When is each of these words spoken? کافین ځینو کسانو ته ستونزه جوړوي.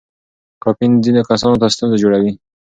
کافین 0.63 0.91
ځینو 1.03 1.21
کسانو 1.29 1.59
ته 1.61 1.67
ستونزه 1.75 1.97
جوړوي. 2.03 2.31